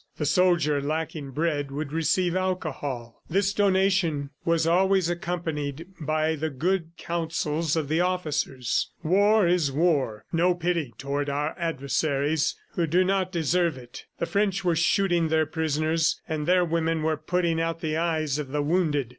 [0.17, 3.21] The soldier, lacking bread, would receive alcohol....
[3.29, 10.25] This donation was always accompanied by the good counsels of the officers War is war;
[10.33, 14.05] no pity toward our adversaries who do not deserve it.
[14.17, 18.47] The French were shooting their prisoners, and their women were putting out the eyes of
[18.47, 19.09] the wounded.